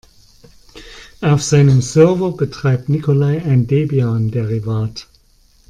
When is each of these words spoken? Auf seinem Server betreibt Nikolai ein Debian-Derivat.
Auf 1.21 1.43
seinem 1.43 1.79
Server 1.79 2.31
betreibt 2.35 2.89
Nikolai 2.89 3.39
ein 3.43 3.67
Debian-Derivat. 3.67 5.07